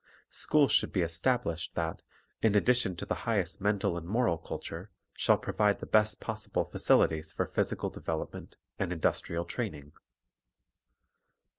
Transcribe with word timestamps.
Schools 0.31 0.71
should 0.71 0.91
be 0.91 1.03
established 1.03 1.75
that, 1.75 2.01
in 2.41 2.55
addition 2.55 2.95
to 2.95 3.05
the 3.05 3.13
highest 3.29 3.61
mental 3.61 3.95
and 3.99 4.07
moral 4.07 4.39
cul 4.39 4.57
ture, 4.57 4.89
shall 5.13 5.37
provide 5.37 5.79
the 5.79 5.85
best 5.85 6.19
possible 6.19 6.65
facilities 6.65 7.31
for 7.31 7.45
phys 7.45 7.71
ical 7.75 7.93
development 7.93 8.55
and 8.79 8.91
industrial 8.91 9.45
training. 9.45 9.91